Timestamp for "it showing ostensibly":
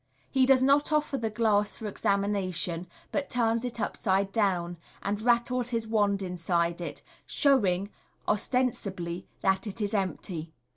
6.81-9.27